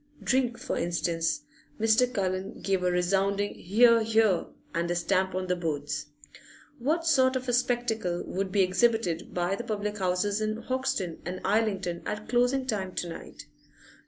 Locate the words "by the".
9.31-9.63